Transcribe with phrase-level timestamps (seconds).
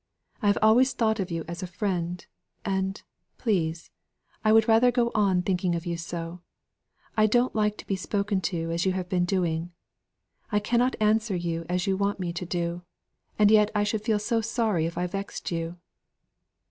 [0.41, 2.25] I have always thought of you as a friend;
[2.65, 2.99] and,
[3.37, 3.91] please,
[4.43, 6.41] I would rather go on thinking of you so.
[7.15, 9.73] I don't like to be spoken to as you have been doing.
[10.51, 12.81] I cannot answer you as you want me to do,
[13.37, 15.77] and yet I should feel so sorry if I vexed you."